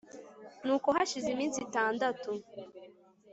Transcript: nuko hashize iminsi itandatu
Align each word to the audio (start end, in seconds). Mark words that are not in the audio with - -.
nuko 0.65 0.87
hashize 0.95 1.27
iminsi 1.31 1.57
itandatu 1.67 2.29